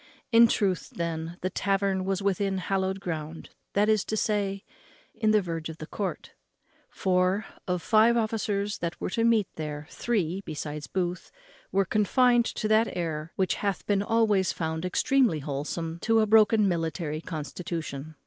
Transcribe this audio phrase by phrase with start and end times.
[0.31, 4.63] In truth, then, the tavern was within hallowed ground, that is to say,
[5.13, 6.31] in the verge of the court;
[6.89, 11.29] for, of five officers that were to meet there, three, besides Booth,
[11.71, 16.67] were confined to that air which hath been always found extremely wholesome to a broken
[16.67, 18.15] military constitution.